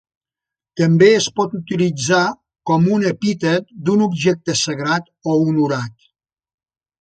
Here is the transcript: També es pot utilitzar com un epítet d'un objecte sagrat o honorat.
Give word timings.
També 0.79 1.09
es 1.17 1.27
pot 1.39 1.51
utilitzar 1.59 2.21
com 2.71 2.87
un 2.95 3.05
epítet 3.11 3.69
d'un 3.91 4.03
objecte 4.07 4.57
sagrat 4.63 5.07
o 5.31 5.37
honorat. 5.45 6.11